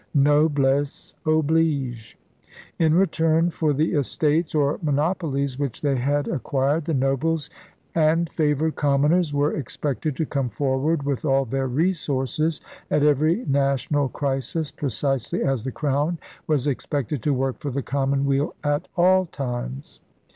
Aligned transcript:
Noblesse 0.15 1.13
oblige. 1.27 2.17
In 2.79 2.95
return 2.95 3.51
for 3.51 3.71
the 3.71 3.93
estates 3.93 4.55
or 4.55 4.79
monopolies 4.81 5.59
which 5.59 5.83
they 5.83 5.95
had 5.95 6.27
ac 6.27 6.39
quired 6.41 6.85
the 6.85 6.93
nobles 6.95 7.51
and 7.93 8.27
favored 8.31 8.75
commoners 8.75 9.31
were 9.31 9.55
expected 9.55 10.15
to 10.15 10.25
come 10.25 10.49
forward 10.49 11.03
with 11.03 11.23
all 11.23 11.45
their 11.45 11.67
resources 11.67 12.61
at 12.89 13.03
every 13.03 13.45
national 13.45 14.09
crisis 14.09 14.71
precisely 14.71 15.43
as 15.43 15.63
the 15.65 15.71
Crown 15.71 16.17
was 16.47 16.65
expected 16.65 17.21
to 17.21 17.31
work 17.35 17.59
for 17.59 17.69
the 17.69 17.83
common 17.83 18.25
weal 18.25 18.55
at 18.63 18.87
all 18.97 19.27
times. 19.27 20.01